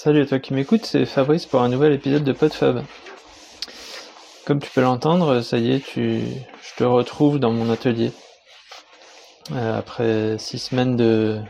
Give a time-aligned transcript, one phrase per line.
[0.00, 2.84] Salut à toi qui m'écoutes, c'est Fabrice pour un nouvel épisode de PodFab.
[4.46, 6.20] Comme tu peux l'entendre, ça y est, tu...
[6.20, 8.12] je te retrouve dans mon atelier.
[9.50, 11.40] Euh, après six semaines de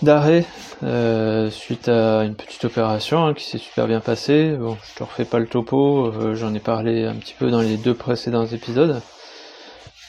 [0.00, 0.44] d'arrêt
[0.84, 4.52] euh, suite à une petite opération hein, qui s'est super bien passée.
[4.56, 7.62] Bon, je te refais pas le topo, euh, j'en ai parlé un petit peu dans
[7.62, 9.02] les deux précédents épisodes.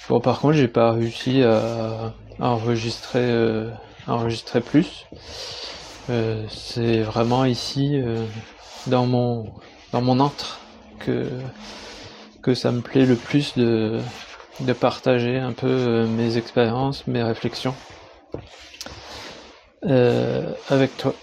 [0.09, 3.65] Bon, par contre, j'ai pas réussi à, enregistrer,
[4.05, 5.07] enregistrer plus.
[6.49, 8.01] C'est vraiment ici,
[8.87, 9.45] dans mon
[9.91, 10.59] dans mon antre,
[10.99, 11.29] que
[12.41, 13.99] que ça me plaît le plus de
[14.61, 17.75] de partager un peu euh, mes expériences, mes réflexions
[19.85, 21.13] euh, avec toi.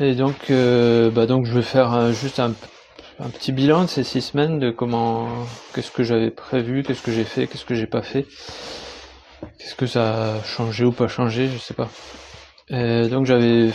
[0.00, 2.52] Et donc, euh, bah donc je vais faire juste un,
[3.18, 5.28] un, petit bilan de ces six semaines de comment,
[5.74, 8.26] qu'est-ce que j'avais prévu, qu'est-ce que j'ai fait, qu'est-ce que j'ai pas fait,
[9.58, 11.88] qu'est-ce que ça a changé ou pas changé, je sais pas.
[12.70, 13.70] Donc j'avais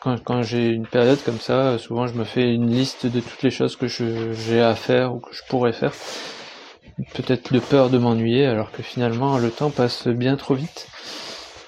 [0.00, 3.42] quand, quand j'ai une période comme ça, souvent je me fais une liste de toutes
[3.42, 5.92] les choses que j'ai à faire ou que je pourrais faire
[7.14, 10.88] peut-être de peur de m'ennuyer, alors que finalement le temps passe bien trop vite.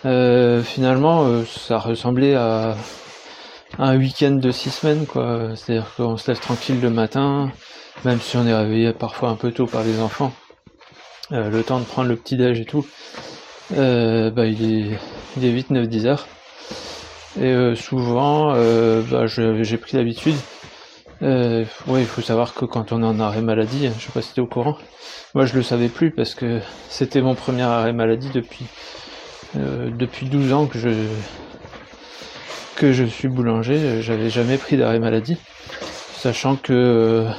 [0.05, 2.77] Euh, finalement, euh, ça ressemblait à
[3.79, 5.51] un week-end de six semaines, quoi.
[5.55, 7.51] C'est-à-dire qu'on se lève tranquille le matin,
[8.05, 10.33] même si on est réveillé parfois un peu tôt par les enfants.
[11.31, 12.87] Euh, le temps de prendre le petit déj et tout,
[13.71, 14.99] bah, il est,
[15.37, 16.27] il est vite 9-10 heures.
[17.41, 18.53] Et souvent,
[19.11, 20.37] bah, j'ai pris l'habitude.
[21.23, 24.33] Euh, il faut savoir que quand on est en arrêt maladie, je sais pas si
[24.33, 24.77] tu es au courant,
[25.35, 28.67] moi je le savais plus parce que c'était mon premier arrêt maladie depuis
[29.57, 30.89] euh, depuis 12 ans que je
[32.75, 35.37] que je suis boulanger, j'avais jamais pris d'arrêt maladie,
[36.17, 37.31] sachant que euh,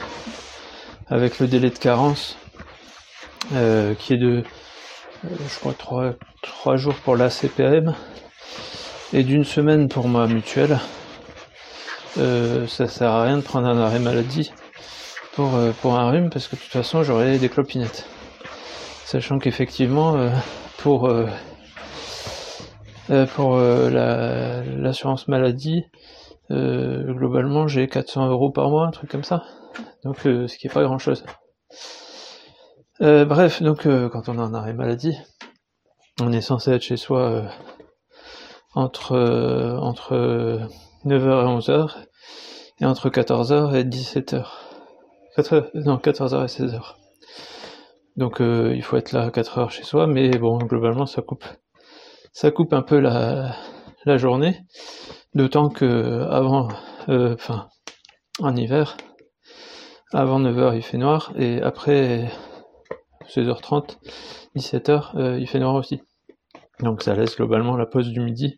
[1.09, 2.37] avec le délai de carence
[3.53, 4.43] euh, qui est de
[5.25, 7.95] je crois 3, 3 jours pour la CPM
[9.13, 10.79] et d'une semaine pour ma mutuelle,
[12.17, 14.51] euh, ça sert à rien de prendre un arrêt maladie
[15.35, 18.07] pour, euh, pour un rhume parce que de toute façon j'aurai des clopinettes.
[19.05, 20.31] Sachant qu'effectivement euh,
[20.77, 21.13] pour
[23.35, 25.83] pour l'assurance maladie
[26.49, 29.43] globalement j'ai 400 euros par mois un truc comme ça
[30.03, 31.23] donc ce qui est pas grand chose
[32.99, 35.17] bref donc quand on a un arrêt maladie
[36.21, 37.43] on est censé être chez soi
[38.75, 40.67] entre entre
[41.05, 41.91] 9h et 11h,
[42.79, 44.45] et entre 14h et 17h.
[45.75, 46.95] non, 14h et 16h.
[48.15, 51.21] Donc euh, il faut être là à 4 h chez soi, mais bon, globalement ça
[51.21, 51.45] coupe.
[52.31, 53.55] Ça coupe un peu la,
[54.05, 54.61] la journée,
[55.33, 56.67] d'autant que avant,
[57.09, 57.69] euh, enfin,
[58.39, 58.97] en hiver,
[60.11, 62.29] avant 9h il fait noir, et après
[63.29, 63.97] 16h30,
[64.55, 66.01] 17h, euh, il fait noir aussi.
[66.79, 68.57] Donc ça laisse globalement la pause du midi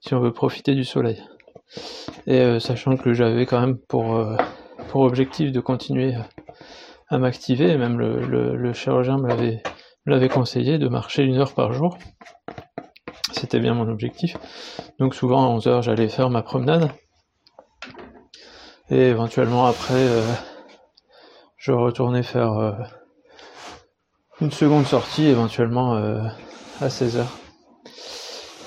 [0.00, 1.22] si on veut profiter du soleil.
[2.26, 4.36] Et euh, sachant que j'avais quand même pour, euh,
[4.88, 6.14] pour objectif de continuer
[7.08, 9.62] à m'activer, même le, chirurgien me l'avait,
[10.06, 11.98] l'avait conseillé de marcher une heure par jour.
[13.32, 14.36] C'était bien mon objectif.
[14.98, 16.90] Donc souvent à 11 heures j'allais faire ma promenade.
[18.90, 20.22] Et éventuellement après euh,
[21.56, 22.76] je retournais faire
[24.40, 25.94] une seconde sortie éventuellement
[26.80, 27.18] à 16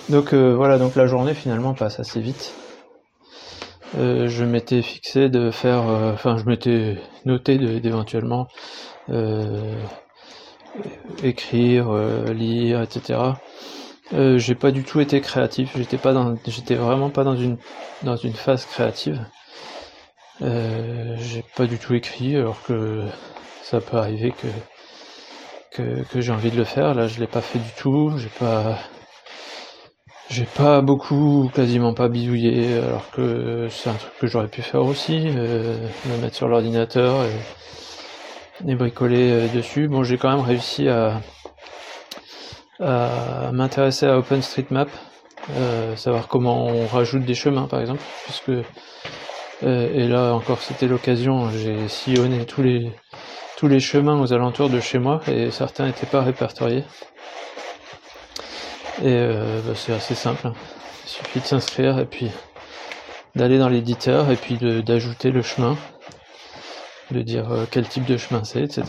[0.10, 2.54] Donc voilà, donc la journée finalement passe assez vite.
[3.98, 8.48] Euh, je m'étais fixé de faire, euh, enfin je m'étais noté d'éventuellement
[9.10, 9.74] euh,
[11.24, 11.92] écrire,
[12.32, 13.20] lire, etc.
[14.12, 17.58] j'ai pas du tout été créatif, j'étais pas dans, j'étais vraiment pas dans une
[18.04, 19.20] dans une phase créative.
[20.42, 23.04] j'ai pas du tout écrit alors que
[23.64, 24.48] ça peut arriver que
[25.72, 26.94] que, que j'ai envie de le faire.
[26.96, 28.12] Là, je l'ai pas fait du tout.
[28.18, 28.80] J'ai pas
[30.30, 34.84] j'ai pas beaucoup, quasiment pas bidouillé, alors que c'est un truc que j'aurais pu faire
[34.84, 35.76] aussi, euh,
[36.06, 37.26] me mettre sur l'ordinateur
[38.66, 39.88] et, bricoler euh, dessus.
[39.88, 41.22] Bon, j'ai quand même réussi à,
[43.52, 44.90] m'intéresser à OpenStreetMap,
[45.58, 48.52] euh, savoir comment on rajoute des chemins par exemple, puisque
[49.62, 52.92] et là encore c'était l'occasion, j'ai sillonné tous les
[53.58, 56.86] tous les chemins aux alentours de chez moi et certains n'étaient pas répertoriés.
[59.02, 60.52] Et euh, bah, c'est assez simple.
[61.06, 62.30] Il suffit de s'inscrire et puis
[63.36, 65.78] d'aller dans l'éditeur et puis d'ajouter le chemin,
[67.12, 68.84] de dire euh, quel type de chemin c'est, etc.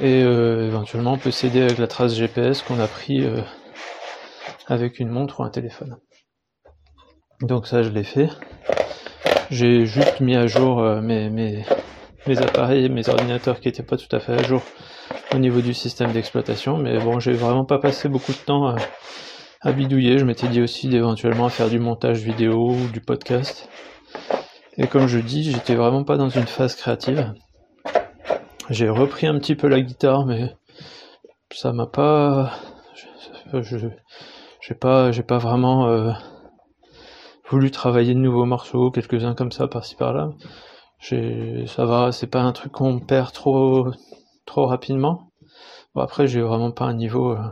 [0.00, 3.26] Et euh, éventuellement on peut s'aider avec la trace GPS qu'on a pris
[4.66, 5.98] avec une montre ou un téléphone.
[7.42, 8.30] Donc ça je l'ai fait.
[9.50, 11.64] J'ai juste mis à jour mes, mes,
[12.26, 14.62] mes appareils, mes ordinateurs qui n'étaient pas tout à fait à jour
[15.34, 18.74] au niveau du système d'exploitation, mais bon, j'ai vraiment pas passé beaucoup de temps
[19.60, 20.18] à bidouiller.
[20.18, 23.68] Je m'étais dit aussi d'éventuellement faire du montage vidéo ou du podcast.
[24.78, 27.32] Et comme je dis, j'étais vraiment pas dans une phase créative.
[28.70, 30.54] J'ai repris un petit peu la guitare, mais
[31.52, 32.52] ça m'a pas.
[33.52, 33.88] Je,
[34.60, 36.12] j'ai pas, j'ai pas vraiment euh,
[37.48, 40.30] voulu travailler de nouveaux morceaux, quelques-uns comme ça par-ci par-là.
[41.00, 43.88] ça va, c'est pas un truc qu'on perd trop,
[44.46, 45.32] trop rapidement.
[45.94, 47.50] Bon après, j'ai vraiment pas un niveau, euh,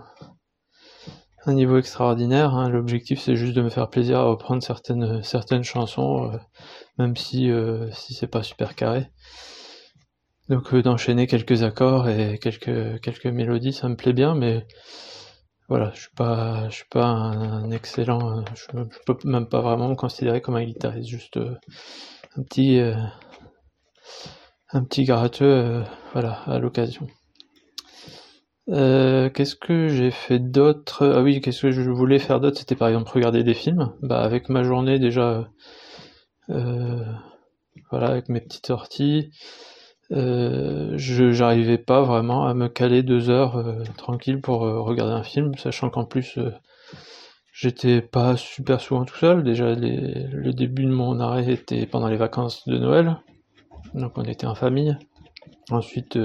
[1.46, 2.54] un niveau extraordinaire.
[2.54, 2.68] Hein.
[2.70, 6.38] L'objectif, c'est juste de me faire plaisir à reprendre certaines, certaines chansons, euh,
[6.98, 7.50] même si,
[7.92, 9.10] si c'est pas super carré.
[10.48, 14.66] Donc d'enchaîner quelques accords et quelques quelques mélodies, ça me plaît bien, mais
[15.68, 18.66] voilà, je suis pas, je suis pas un, excellent, je,
[19.06, 21.56] peux même pas vraiment me considérer comme un guitariste, juste euh,
[22.36, 22.94] un petit, euh,
[24.74, 25.82] un petit gratteux, euh,
[26.12, 27.06] voilà, à l'occasion.
[28.66, 31.06] qu'est-ce que j'ai fait d'autre?
[31.16, 32.58] Ah oui, qu'est-ce que je voulais faire d'autre?
[32.58, 33.92] C'était par exemple regarder des films.
[34.02, 35.48] Bah avec ma journée déjà,
[36.48, 39.30] voilà, avec mes petites sorties.
[40.12, 45.14] Euh, je j'arrivais pas vraiment à me caler deux heures euh, tranquille pour euh, regarder
[45.14, 46.38] un film, sachant qu'en plus
[47.52, 49.44] j'étais pas super souvent tout seul.
[49.44, 53.16] Déjà le début de mon arrêt était pendant les vacances de Noël,
[53.94, 54.96] donc on était en famille.
[55.70, 56.18] Ensuite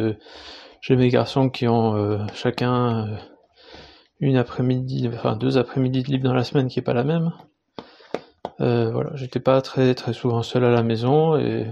[0.81, 3.17] j'ai mes garçons qui ont chacun
[4.19, 7.31] une après-midi, enfin deux après-midi de libre dans la semaine qui est pas la même.
[8.59, 11.67] voilà, j'étais pas très très souvent seul à la maison et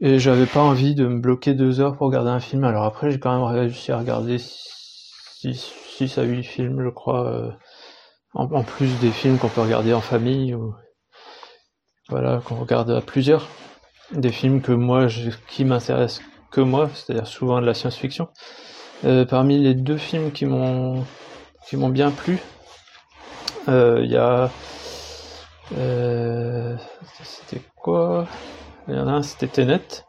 [0.00, 2.64] et j'avais pas envie de me bloquer deux heures pour regarder un film.
[2.64, 7.50] Alors après, j'ai quand même réussi à regarder 6 à 8 films, je crois, euh,
[8.34, 10.74] en, plus des films qu'on peut regarder en famille ou
[12.10, 13.48] voilà, qu'on regarde à plusieurs.
[14.12, 15.08] Des films que moi,
[15.48, 18.28] qui m'intéressent que moi, c'est-à-dire souvent de la science-fiction.
[19.04, 21.04] Euh, parmi les deux films qui m'ont
[21.68, 22.40] qui m'ont bien plu,
[23.68, 24.52] euh, il y a
[27.22, 28.28] c'était quoi?
[28.88, 30.04] Il y en a un, c'était Tenet,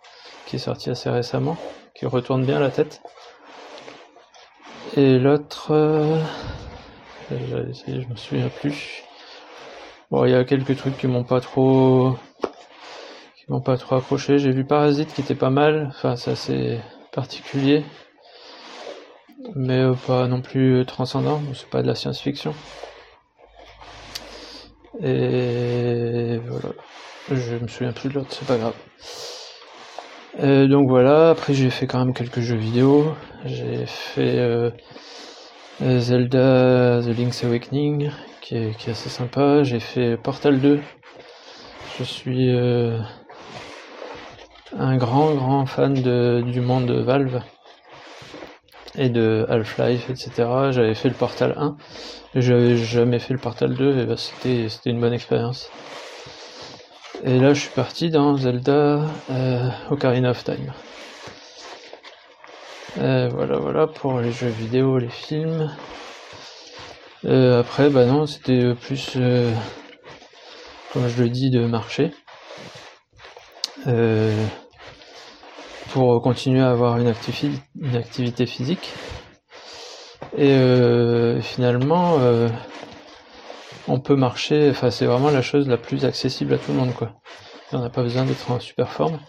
[0.46, 1.58] qui est sorti assez récemment,
[1.96, 3.02] qui retourne bien la tête.
[4.96, 6.22] Et l'autre, euh,
[7.30, 9.04] je me souviens plus.
[10.12, 12.16] Bon, il y a quelques trucs qui m'ont pas trop,
[13.46, 14.40] qui m'ont pas trop accroché.
[14.40, 15.88] J'ai vu Parasite qui était pas mal.
[15.90, 16.80] Enfin, c'est assez
[17.12, 17.84] particulier,
[19.56, 21.42] mais euh, pas non plus transcendant.
[21.54, 22.54] C'est pas de la science-fiction.
[25.04, 26.74] Et voilà.
[27.32, 28.76] Je me souviens plus de l'autre, c'est pas grave.
[30.42, 33.16] Euh, donc voilà, après j'ai fait quand même quelques jeux vidéo.
[33.46, 34.70] J'ai fait euh,
[35.82, 39.64] Zelda The Link's Awakening, qui est, qui est assez sympa.
[39.64, 40.80] J'ai fait Portal 2.
[41.98, 43.00] Je suis euh,
[44.78, 47.42] un grand grand fan de, du monde de Valve
[48.98, 50.32] et de Half-Life, etc.
[50.72, 51.78] J'avais fait le Portal 1,
[52.36, 55.70] et j'avais jamais fait le Portal 2, et bah, c'était une bonne expérience.
[57.24, 59.02] Et là, je suis parti dans Zelda
[59.32, 60.74] euh, Ocarina of Time.
[62.98, 65.76] Euh, voilà, voilà pour les jeux vidéo, les films.
[67.26, 69.18] Euh, après, bah non, c'était plus,
[70.94, 72.12] comme je le dis, de marcher.
[75.96, 77.14] Pour continuer à avoir une,
[77.82, 78.92] une activité physique.
[80.38, 80.58] Et
[81.42, 82.18] finalement,
[83.88, 86.94] on peut marcher, enfin c'est vraiment la chose la plus accessible à tout le monde
[86.94, 87.14] quoi.
[87.72, 89.20] On n'a pas besoin d'être en super forme.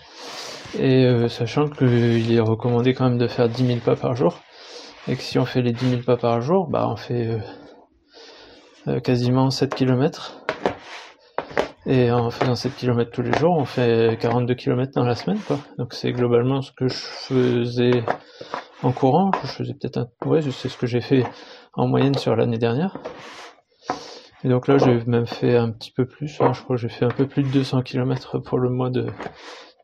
[0.79, 4.41] Et euh, sachant qu'il est recommandé quand même de faire 10 000 pas par jour,
[5.09, 7.38] et que si on fait les 10 000 pas par jour, bah on fait euh,
[8.88, 10.46] euh, quasiment 7 km.
[11.87, 15.38] Et en faisant 7 km tous les jours, on fait 42 km dans la semaine
[15.47, 15.59] quoi.
[15.78, 18.02] Donc c'est globalement ce que je faisais
[18.83, 21.25] en courant, je faisais peut-être un ouais, c'est ce que j'ai fait
[21.75, 22.99] en moyenne sur l'année dernière.
[24.45, 26.40] Et donc là, j'ai même fait un petit peu plus.
[26.40, 26.52] Hein.
[26.52, 29.07] je crois que j'ai fait un peu plus de 200 km pour le mois de,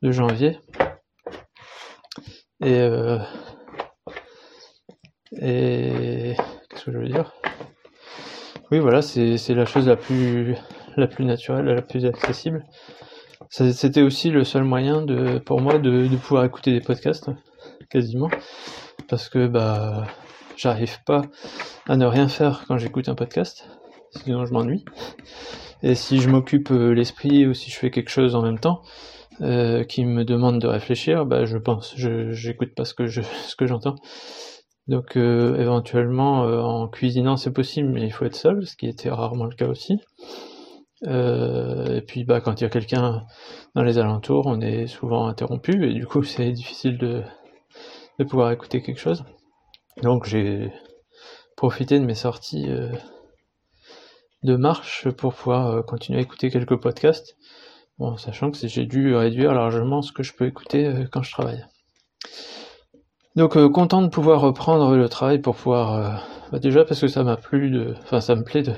[0.03, 0.59] janvier.
[2.61, 3.19] Et, euh,
[5.41, 6.35] et
[6.69, 7.33] qu'est-ce que je veux dire?
[8.71, 10.57] Oui, voilà, c'est la chose la plus
[10.97, 12.65] la plus naturelle, la plus accessible.
[13.51, 17.31] C'était aussi le seul moyen de, pour moi de, pouvoir écouter des podcasts,
[17.91, 18.31] quasiment,
[19.09, 20.07] parce que bah
[20.57, 21.23] j'arrive pas
[21.89, 23.69] à ne rien faire quand j'écoute un podcast
[24.17, 24.85] sinon je m'ennuie.
[25.83, 28.83] Et si je m'occupe euh, l'esprit ou si je fais quelque chose en même temps
[29.41, 33.23] euh, qui me demande de réfléchir, bah je pense, je j'écoute pas ce que je
[33.47, 33.97] ce que j'entends.
[34.89, 39.11] Donc euh, éventuellement en cuisinant c'est possible, mais il faut être seul, ce qui était
[39.11, 40.01] rarement le cas aussi.
[41.05, 43.25] Et puis bah quand il y a quelqu'un
[43.75, 47.23] dans les alentours, on est souvent interrompu et du coup c'est difficile de
[48.19, 49.25] de pouvoir écouter quelque chose.
[50.03, 50.73] Donc j'ai
[51.57, 52.69] profiter de mes sorties
[54.43, 57.37] de marche pour pouvoir continuer à écouter quelques podcasts.
[57.99, 61.65] Bon, sachant que j'ai dû réduire largement ce que je peux écouter quand je travaille.
[63.37, 67.37] Donc content de pouvoir reprendre le travail pour pouvoir bah, déjà parce que ça m'a
[67.37, 68.75] plu de enfin ça me plaît de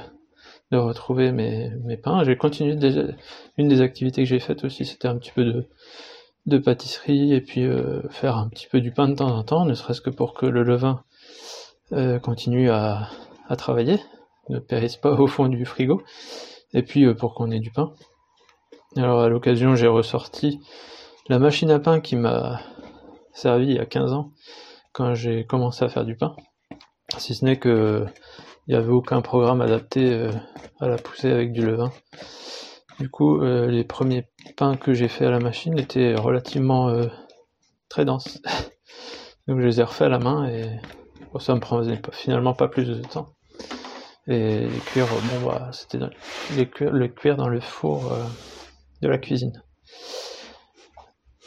[0.75, 2.25] de retrouver mes, pains.
[2.25, 3.02] J'ai continué déjà,
[3.57, 5.64] une des activités que j'ai faites aussi, c'était un petit peu
[6.47, 9.64] de, pâtisserie et puis euh, faire un petit peu du pain de temps en temps,
[9.64, 11.02] ne serait-ce que pour que le levain
[11.93, 13.09] euh, continue à,
[13.49, 13.99] à, travailler,
[14.49, 16.02] ne périsse pas au fond du frigo,
[16.73, 17.93] et puis euh, pour qu'on ait du pain.
[18.97, 20.61] Alors à l'occasion, j'ai ressorti
[21.28, 22.61] la machine à pain qui m'a
[23.33, 24.33] servi il y a 15 ans
[24.93, 26.35] quand j'ai commencé à faire du pain.
[27.19, 28.07] Si ce n'est que
[28.66, 30.33] il n'y avait aucun programme adapté euh,
[30.80, 31.92] à la poussée avec du levain.
[32.99, 37.06] Du coup, euh, les premiers pains que j'ai fait à la machine étaient relativement euh,
[37.88, 38.40] très denses.
[39.47, 40.64] Donc je les ai refaits à la main et
[41.38, 43.35] ça me prenait finalement pas plus de temps.
[44.26, 48.16] Et les cuire, bon bah c'était le cuire dans le four
[49.02, 49.62] de la cuisine.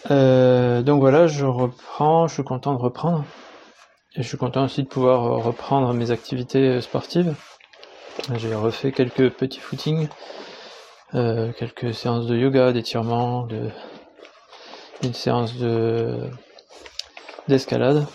[0.09, 3.25] donc voilà, je reprends, je suis content de reprendre.
[4.17, 7.36] Je suis content aussi de pouvoir euh, reprendre mes activités euh, sportives.
[8.33, 10.07] J'ai refait quelques petits footings,
[11.13, 13.47] euh, quelques séances de yoga, d'étirement,
[15.03, 16.31] une séance de
[17.47, 18.07] d'escalade.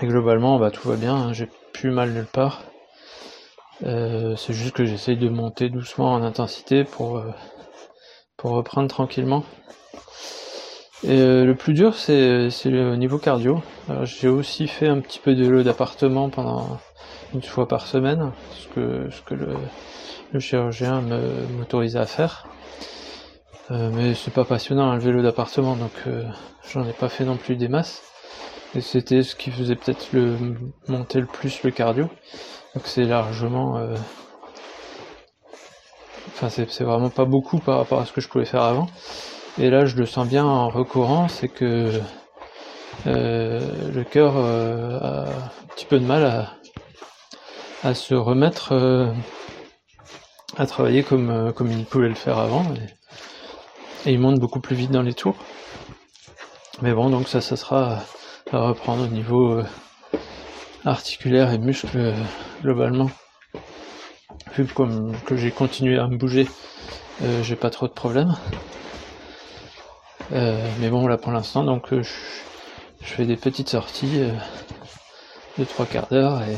[0.00, 1.32] Et globalement, bah, tout va bien, hein.
[1.32, 2.62] j'ai plus mal nulle part.
[3.80, 7.24] c'est juste que j'essaye de monter doucement en intensité pour,
[8.36, 9.44] pour reprendre tranquillement.
[11.02, 13.62] Et euh, le plus dur, c'est le niveau cardio.
[14.02, 16.78] J'ai aussi fait un petit peu de vélo d'appartement pendant
[17.32, 19.54] une fois par semaine, ce que, ce que le,
[20.32, 21.02] le chirurgien
[21.56, 22.46] m'autorisait à faire.
[23.70, 26.24] Euh, mais c'est pas passionnant hein, le vélo d'appartement, donc euh,
[26.72, 28.02] j'en ai pas fait non plus des masses.
[28.74, 30.36] Et c'était ce qui faisait peut-être le
[30.88, 32.08] monter le plus le cardio.
[32.74, 33.78] Donc c'est largement.
[33.78, 33.94] Euh,
[36.28, 38.88] enfin, c'est vraiment pas beaucoup par rapport à ce que je pouvais faire avant.
[39.58, 42.00] Et là, je le sens bien en recourant, c'est que
[43.06, 43.60] euh,
[43.92, 46.48] le cœur euh, a un petit peu de mal
[47.82, 49.10] à, se remettre euh,
[50.56, 52.64] à travailler comme, comme il pouvait le faire avant.
[54.06, 55.36] Et, il monte beaucoup plus vite dans les tours.
[56.80, 57.98] Mais bon, donc ça, ça sera
[58.52, 59.60] à reprendre au niveau
[60.84, 62.14] articulaire et muscle
[62.62, 63.10] globalement.
[64.56, 64.66] Vu
[65.26, 66.48] que j'ai continué à me bouger,
[67.42, 68.34] j'ai pas trop de problèmes.
[70.32, 74.30] Euh, mais bon, là pour l'instant, donc euh, je, fais des petites sorties euh,
[75.58, 76.56] de trois quarts d'heure et,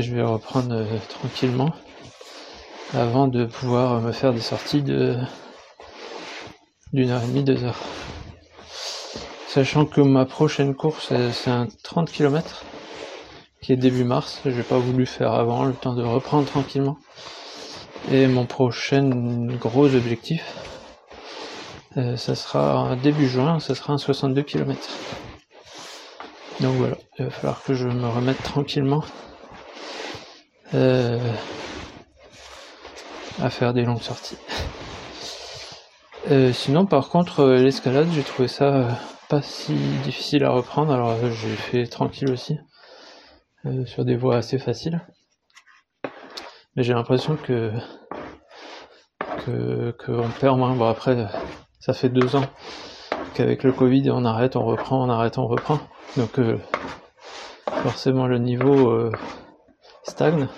[0.00, 1.70] je vais reprendre tranquillement
[2.92, 5.16] avant de pouvoir me faire des sorties de
[6.92, 7.78] d'une heure et demie, deux heures.
[9.46, 12.64] Sachant que ma prochaine course, c'est un 30 km
[13.62, 14.40] qui est début mars.
[14.44, 16.98] J'ai pas voulu faire avant, le temps de reprendre tranquillement.
[18.10, 19.08] Et mon prochain
[19.60, 20.42] gros objectif,
[21.94, 24.80] ça sera début juin, ça sera un 62 km.
[26.60, 29.02] Donc voilà, il va falloir que je me remette tranquillement
[30.74, 31.18] euh,
[33.42, 34.38] à faire des longues sorties.
[36.30, 38.98] Euh, sinon, par contre, l'escalade, j'ai trouvé ça
[39.28, 39.74] pas si
[40.04, 40.92] difficile à reprendre.
[40.92, 42.58] Alors, j'ai fait tranquille aussi,
[43.84, 45.00] sur des voies assez faciles.
[46.76, 47.72] Mais j'ai l'impression que
[49.44, 50.74] que qu'on perd moins.
[50.74, 51.26] Bon après,
[51.84, 52.46] ça fait deux ans
[53.34, 55.78] qu'avec le Covid, on arrête, on reprend, on arrête, on reprend.
[56.16, 56.58] Donc euh,
[57.82, 59.12] forcément le niveau euh,
[60.02, 60.48] stagne.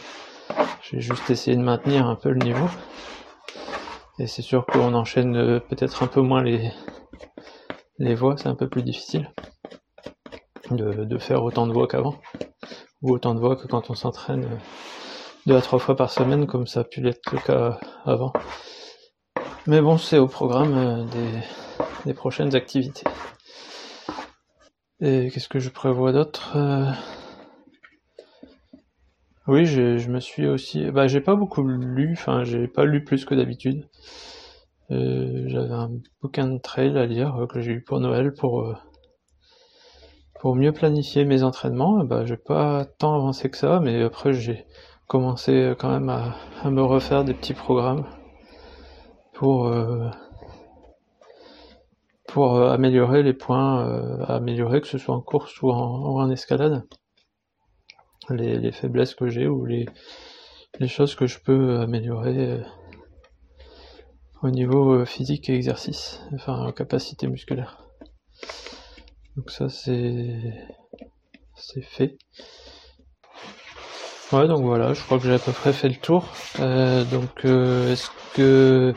[0.83, 2.68] J'ai juste essayé de maintenir un peu le niveau.
[4.21, 6.71] Et c'est sûr qu'on enchaîne euh, peut-être un peu moins les,
[7.99, 9.28] les voix, c'est un peu plus difficile
[10.71, 12.14] de, de faire autant de voix qu'avant.
[13.02, 14.47] Ou autant de voix que quand on s'entraîne
[15.47, 18.33] deux à trois fois par semaine, comme ça a pu l'être le cas avant.
[19.68, 21.04] Mais bon, c'est au programme euh,
[22.04, 23.04] des, prochaines activités.
[25.00, 26.92] Et qu'est-ce que je prévois d'autre euh?
[29.49, 30.88] Oui, je me suis aussi...
[30.92, 33.88] Bah, j'ai pas beaucoup lu, enfin, j'ai pas lu plus que d'habitude.
[34.92, 35.90] Euh, j'avais un
[36.23, 38.73] bouquin de trail à lire que j'ai eu pour Noël pour
[40.40, 42.04] pour mieux planifier mes entraînements.
[42.04, 44.64] Bah, j'ai pas tant avancé que ça, mais après j'ai
[45.08, 48.06] commencé quand même à me refaire des petits programmes
[49.37, 50.09] pour euh,
[52.26, 56.85] pour euh, améliorer les points, euh, améliorer que ce soit en course ou en, escalade,
[58.31, 59.87] les, faiblesses que j'ai ou les,
[60.81, 62.62] les choses que je peux améliorer
[64.43, 67.87] au niveau physique et exercice, enfin capacité musculaire.
[69.37, 70.40] Donc ça c'est
[71.55, 72.16] c'est fait.
[74.33, 76.25] Ouais, donc voilà, je crois que j'ai à peu près fait le tour.
[76.59, 78.92] Euh, donc, euh, est-ce que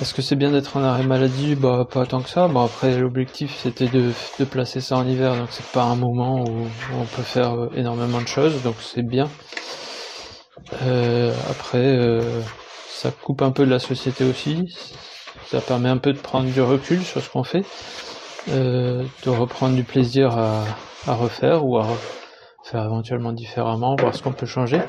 [0.00, 1.56] est-ce que c'est bien d'être en arrêt maladie?
[1.56, 2.48] Bah, pas tant que ça.
[2.48, 6.42] Bon, après, l'objectif c'était de, de placer ça en hiver, donc c'est pas un moment
[6.42, 9.28] où, on peut faire euh, énormément de choses, donc c'est bien.
[11.50, 11.98] après,
[12.88, 14.74] ça coupe un peu de la société aussi.
[15.50, 17.64] Ça permet un peu de prendre du recul sur ce qu'on fait,
[18.46, 20.64] de reprendre du plaisir à,
[21.06, 21.86] à refaire ou à
[22.70, 24.80] faire éventuellement différemment, voir ce qu'on peut changer.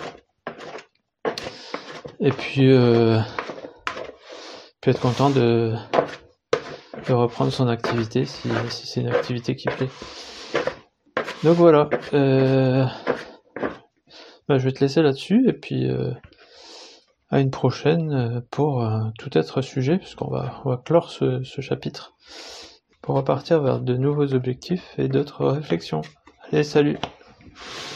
[2.20, 3.20] Et puis, euh,
[4.84, 5.74] être content de,
[7.10, 9.90] reprendre son activité si, c'est une activité qui plaît.
[11.44, 11.90] Donc voilà.
[12.14, 12.86] Euh,
[14.48, 16.12] bah, je vais te laisser là-dessus et puis euh,
[17.32, 22.14] à une prochaine pour tout être sujet, puisqu'on va, clore ce chapitre
[23.02, 26.02] pour repartir vers de nouveaux objectifs et d'autres réflexions.
[26.52, 26.98] Allez, salut
[27.52, 27.91] you.